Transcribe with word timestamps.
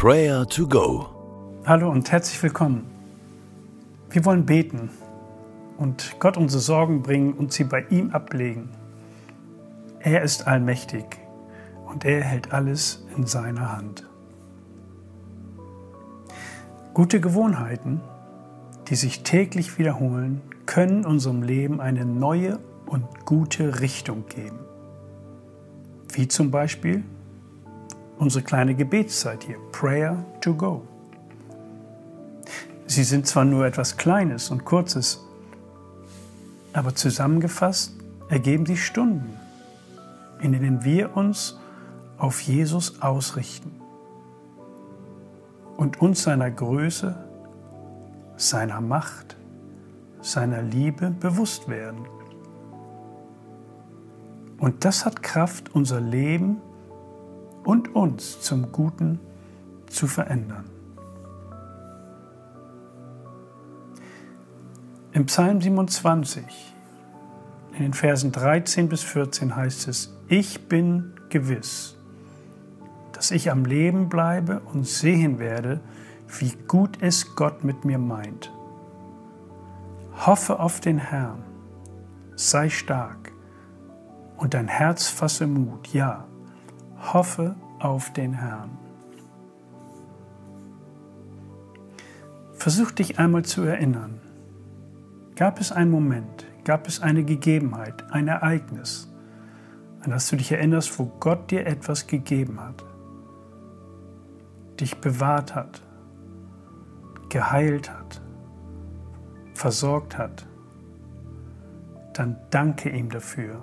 Prayer 0.00 0.46
to 0.46 0.64
Go. 0.64 1.08
Hallo 1.66 1.90
und 1.90 2.12
herzlich 2.12 2.40
willkommen. 2.40 2.86
Wir 4.10 4.24
wollen 4.24 4.46
beten 4.46 4.90
und 5.76 6.20
Gott 6.20 6.36
unsere 6.36 6.62
Sorgen 6.62 7.02
bringen 7.02 7.32
und 7.32 7.52
sie 7.52 7.64
bei 7.64 7.84
ihm 7.90 8.12
ablegen. 8.12 8.68
Er 9.98 10.22
ist 10.22 10.46
allmächtig 10.46 11.04
und 11.84 12.04
er 12.04 12.22
hält 12.22 12.52
alles 12.52 13.04
in 13.16 13.26
seiner 13.26 13.76
Hand. 13.76 14.06
Gute 16.94 17.20
Gewohnheiten, 17.20 18.00
die 18.86 18.94
sich 18.94 19.24
täglich 19.24 19.80
wiederholen, 19.80 20.42
können 20.64 21.04
unserem 21.04 21.42
Leben 21.42 21.80
eine 21.80 22.04
neue 22.04 22.60
und 22.86 23.26
gute 23.26 23.80
Richtung 23.80 24.26
geben. 24.28 24.60
Wie 26.12 26.28
zum 26.28 26.52
Beispiel 26.52 27.02
unsere 28.18 28.44
kleine 28.44 28.74
Gebetszeit 28.74 29.44
hier, 29.44 29.58
Prayer 29.72 30.24
to 30.40 30.54
Go. 30.54 30.82
Sie 32.86 33.04
sind 33.04 33.26
zwar 33.26 33.44
nur 33.44 33.66
etwas 33.66 33.96
Kleines 33.96 34.50
und 34.50 34.64
Kurzes, 34.64 35.24
aber 36.72 36.94
zusammengefasst 36.94 37.92
ergeben 38.28 38.66
sie 38.66 38.76
Stunden, 38.76 39.36
in 40.40 40.52
denen 40.52 40.84
wir 40.84 41.16
uns 41.16 41.58
auf 42.18 42.40
Jesus 42.40 43.00
ausrichten 43.02 43.80
und 45.76 46.00
uns 46.00 46.24
seiner 46.24 46.50
Größe, 46.50 47.16
seiner 48.36 48.80
Macht, 48.80 49.36
seiner 50.20 50.62
Liebe 50.62 51.10
bewusst 51.10 51.68
werden. 51.68 52.06
Und 54.58 54.84
das 54.84 55.04
hat 55.04 55.22
Kraft, 55.22 55.74
unser 55.74 56.00
Leben 56.00 56.60
und 57.64 57.94
uns 57.94 58.40
zum 58.40 58.72
Guten 58.72 59.20
zu 59.88 60.06
verändern. 60.06 60.64
Im 65.12 65.26
Psalm 65.26 65.60
27, 65.60 66.44
in 67.72 67.82
den 67.82 67.92
Versen 67.92 68.30
13 68.30 68.88
bis 68.88 69.02
14 69.02 69.56
heißt 69.56 69.88
es, 69.88 70.16
ich 70.28 70.68
bin 70.68 71.14
gewiss, 71.28 71.96
dass 73.12 73.32
ich 73.32 73.50
am 73.50 73.64
Leben 73.64 74.08
bleibe 74.08 74.60
und 74.72 74.86
sehen 74.86 75.40
werde, 75.40 75.80
wie 76.38 76.52
gut 76.68 76.98
es 77.00 77.34
Gott 77.34 77.64
mit 77.64 77.84
mir 77.84 77.98
meint. 77.98 78.52
Hoffe 80.14 80.60
auf 80.60 80.78
den 80.78 80.98
Herrn, 80.98 81.42
sei 82.36 82.68
stark 82.68 83.32
und 84.36 84.54
dein 84.54 84.68
Herz 84.68 85.08
fasse 85.08 85.48
Mut, 85.48 85.88
ja, 85.88 86.27
Hoffe 87.00 87.54
auf 87.78 88.12
den 88.12 88.32
Herrn. 88.34 88.76
Versuch 92.52 92.90
dich 92.90 93.18
einmal 93.18 93.44
zu 93.44 93.62
erinnern. 93.62 94.20
Gab 95.36 95.60
es 95.60 95.70
einen 95.70 95.92
Moment, 95.92 96.46
gab 96.64 96.88
es 96.88 97.00
eine 97.00 97.24
Gegebenheit, 97.24 98.10
ein 98.10 98.26
Ereignis, 98.26 99.08
an 100.00 100.10
das 100.10 100.28
du 100.28 100.36
dich 100.36 100.50
erinnerst, 100.50 100.98
wo 100.98 101.06
Gott 101.20 101.50
dir 101.52 101.66
etwas 101.66 102.08
gegeben 102.08 102.60
hat, 102.60 102.84
dich 104.80 105.00
bewahrt 105.00 105.54
hat, 105.54 105.82
geheilt 107.28 107.90
hat, 107.90 108.20
versorgt 109.54 110.18
hat, 110.18 110.46
dann 112.14 112.36
danke 112.50 112.90
ihm 112.90 113.08
dafür. 113.10 113.62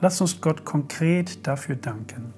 Lass 0.00 0.20
uns 0.20 0.40
Gott 0.40 0.64
konkret 0.64 1.46
dafür 1.46 1.76
danken. 1.76 2.34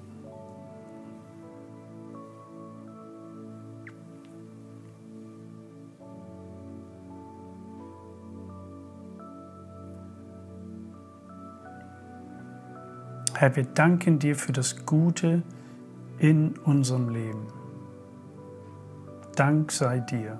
Herr, 13.39 13.55
wir 13.55 13.65
danken 13.65 14.17
dir 14.17 14.35
für 14.35 14.51
das 14.51 14.83
Gute 14.87 15.43
in 16.17 16.57
unserem 16.65 17.09
Leben. 17.09 17.45
Dank 19.35 19.71
sei 19.71 19.99
dir. 19.99 20.39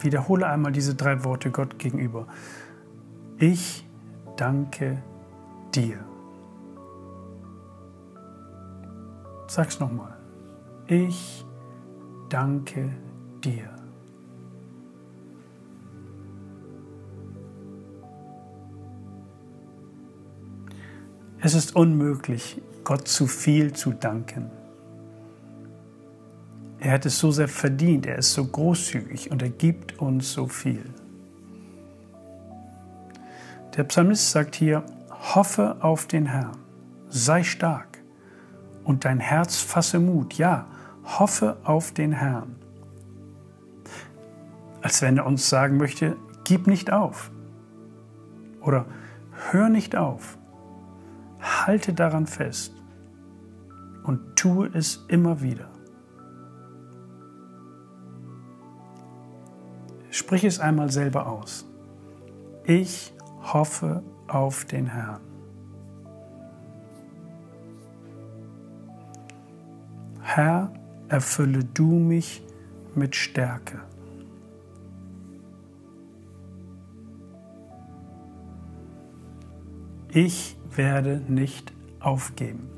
Wiederhole 0.00 0.48
einmal 0.48 0.72
diese 0.72 0.96
drei 0.96 1.22
Worte 1.22 1.52
Gott 1.52 1.78
gegenüber. 1.78 2.26
Ich 3.38 3.86
danke 4.36 5.02
dir. 5.74 5.98
Sag's 9.46 9.78
nochmal. 9.78 10.16
Ich 10.86 11.44
danke 12.30 12.90
dir. 13.44 13.68
Es 21.40 21.54
ist 21.54 21.76
unmöglich, 21.76 22.60
Gott 22.84 23.06
zu 23.06 23.26
viel 23.26 23.74
zu 23.74 23.92
danken. 23.92 24.50
Er 26.78 26.92
hat 26.92 27.04
es 27.04 27.18
so 27.18 27.30
sehr 27.30 27.48
verdient, 27.48 28.06
er 28.06 28.16
ist 28.16 28.32
so 28.32 28.44
großzügig 28.46 29.30
und 29.30 29.42
er 29.42 29.50
gibt 29.50 29.98
uns 29.98 30.32
so 30.32 30.46
viel. 30.46 30.84
Der 33.76 33.84
Psalmist 33.84 34.30
sagt 34.30 34.54
hier, 34.54 34.84
hoffe 35.34 35.76
auf 35.80 36.06
den 36.06 36.24
Herrn, 36.26 36.56
sei 37.08 37.42
stark 37.42 37.98
und 38.84 39.04
dein 39.04 39.20
Herz 39.20 39.58
fasse 39.58 39.98
Mut. 40.00 40.34
Ja, 40.34 40.66
hoffe 41.04 41.58
auf 41.62 41.92
den 41.92 42.12
Herrn. 42.12 42.56
Als 44.80 45.02
wenn 45.02 45.18
er 45.18 45.26
uns 45.26 45.50
sagen 45.50 45.76
möchte, 45.76 46.16
gib 46.44 46.66
nicht 46.66 46.90
auf 46.90 47.30
oder 48.62 48.86
hör 49.50 49.68
nicht 49.68 49.94
auf, 49.94 50.38
halte 51.40 51.92
daran 51.92 52.26
fest 52.26 52.72
und 54.04 54.36
tue 54.36 54.70
es 54.72 55.04
immer 55.08 55.42
wieder. 55.42 55.68
Sprich 60.10 60.44
es 60.44 60.60
einmal 60.60 60.90
selber 60.90 61.26
aus. 61.26 61.66
Ich 62.64 63.15
hoffe 63.52 64.02
auf 64.28 64.64
den 64.64 64.86
Herrn. 64.86 65.20
Herr, 70.20 70.72
erfülle 71.08 71.64
du 71.64 71.92
mich 71.98 72.44
mit 72.94 73.14
Stärke. 73.14 73.80
Ich 80.10 80.56
werde 80.74 81.22
nicht 81.28 81.72
aufgeben. 82.00 82.68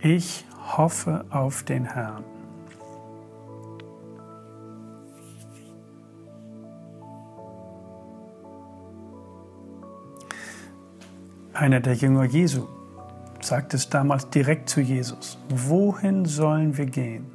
Ich 0.00 0.46
hoffe 0.76 1.24
auf 1.30 1.62
den 1.64 1.84
Herrn. 1.84 2.24
Einer 11.58 11.80
der 11.80 11.94
Jünger 11.94 12.22
Jesu 12.22 12.68
sagt 13.40 13.74
es 13.74 13.88
damals 13.88 14.30
direkt 14.30 14.68
zu 14.68 14.80
Jesus. 14.80 15.38
Wohin 15.48 16.24
sollen 16.24 16.78
wir 16.78 16.86
gehen? 16.86 17.26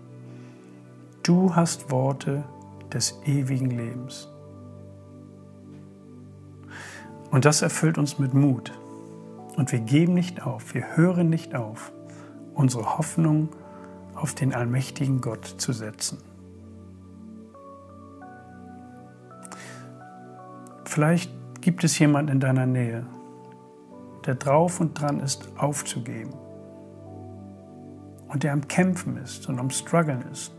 Du 1.24 1.54
hast 1.54 1.92
Worte 1.92 2.46
des 2.94 3.20
ewigen 3.26 3.70
Lebens. 3.70 4.30
Und 7.32 7.44
das 7.44 7.62
erfüllt 7.62 7.98
uns 7.98 8.18
mit 8.18 8.34
Mut. 8.34 8.72
Und 9.58 9.74
wir 9.74 9.80
geben 9.80 10.14
nicht 10.14 10.42
auf, 10.42 10.74
wir 10.74 10.96
hören 10.96 11.30
nicht 11.30 11.54
auf, 11.54 11.92
unsere 12.54 12.98
Hoffnung 12.98 13.50
auf 14.16 14.34
den 14.34 14.54
allmächtigen 14.54 15.20
Gott 15.20 15.46
zu 15.46 15.74
setzen. 15.74 16.18
Vielleicht 20.86 21.30
gibt 21.60 21.84
es 21.84 22.00
jemand 22.00 22.30
in 22.30 22.40
deiner 22.40 22.66
Nähe, 22.66 23.06
der 24.26 24.36
drauf 24.36 24.80
und 24.80 25.00
dran 25.00 25.20
ist, 25.20 25.50
aufzugeben. 25.58 26.34
Und 28.28 28.44
der 28.44 28.54
am 28.54 28.68
Kämpfen 28.68 29.18
ist 29.18 29.48
und 29.48 29.60
am 29.60 29.70
Struggeln 29.70 30.24
ist, 30.32 30.54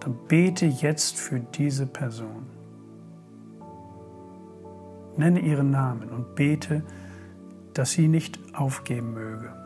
dann 0.00 0.16
bete 0.28 0.66
jetzt 0.66 1.16
für 1.16 1.40
diese 1.40 1.86
Person. 1.86 2.46
Nenne 5.16 5.40
ihren 5.40 5.70
Namen 5.70 6.10
und 6.10 6.34
bete, 6.34 6.82
dass 7.72 7.92
sie 7.92 8.08
nicht 8.08 8.38
aufgeben 8.54 9.14
möge. 9.14 9.63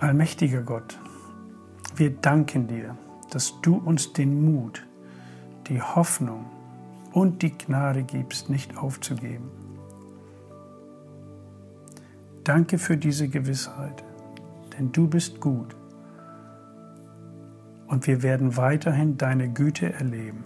Allmächtiger 0.00 0.62
Gott, 0.62 0.96
wir 1.96 2.10
danken 2.10 2.68
dir, 2.68 2.96
dass 3.30 3.60
du 3.62 3.74
uns 3.78 4.12
den 4.12 4.44
Mut, 4.44 4.86
die 5.66 5.82
Hoffnung 5.82 6.46
und 7.12 7.42
die 7.42 7.58
Gnade 7.58 8.04
gibst, 8.04 8.48
nicht 8.48 8.76
aufzugeben. 8.78 9.50
Danke 12.44 12.78
für 12.78 12.96
diese 12.96 13.28
Gewissheit, 13.28 14.04
denn 14.78 14.92
du 14.92 15.08
bist 15.08 15.40
gut 15.40 15.74
und 17.88 18.06
wir 18.06 18.22
werden 18.22 18.56
weiterhin 18.56 19.18
deine 19.18 19.52
Güte 19.52 19.92
erleben. 19.92 20.44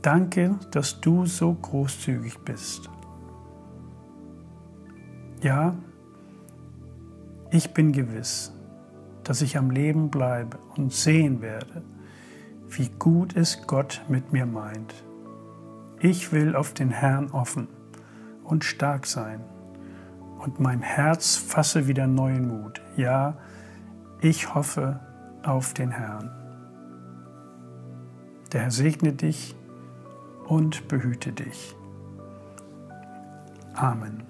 Danke, 0.00 0.58
dass 0.70 1.02
du 1.02 1.26
so 1.26 1.52
großzügig 1.52 2.38
bist. 2.46 2.88
Ja, 5.42 5.74
ich 7.50 7.74
bin 7.74 7.92
gewiss, 7.92 8.52
dass 9.24 9.42
ich 9.42 9.58
am 9.58 9.70
Leben 9.70 10.10
bleibe 10.10 10.58
und 10.76 10.92
sehen 10.92 11.40
werde, 11.42 11.82
wie 12.68 12.88
gut 12.98 13.36
es 13.36 13.66
Gott 13.66 14.02
mit 14.08 14.32
mir 14.32 14.46
meint. 14.46 14.94
Ich 15.98 16.32
will 16.32 16.54
auf 16.56 16.72
den 16.72 16.90
Herrn 16.90 17.30
offen 17.30 17.68
und 18.44 18.64
stark 18.64 19.06
sein 19.06 19.40
und 20.38 20.60
mein 20.60 20.80
Herz 20.80 21.36
fasse 21.36 21.86
wieder 21.86 22.06
neuen 22.06 22.48
Mut. 22.48 22.80
Ja, 22.96 23.36
ich 24.20 24.54
hoffe 24.54 25.00
auf 25.42 25.74
den 25.74 25.90
Herrn. 25.90 26.30
Der 28.52 28.62
Herr 28.62 28.70
segne 28.70 29.12
dich 29.12 29.54
und 30.46 30.88
behüte 30.88 31.32
dich. 31.32 31.76
Amen. 33.74 34.29